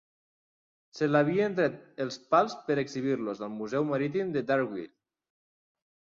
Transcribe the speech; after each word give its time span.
Se 0.99 1.03
l' 1.09 1.19
havien 1.19 1.57
tret 1.59 1.75
els 2.05 2.17
pals 2.31 2.57
per 2.71 2.79
exhibir-los 2.85 3.45
al 3.49 3.53
museu 3.59 3.87
marítim 3.93 4.35
de 4.39 4.45
Dargaville. 4.51 4.93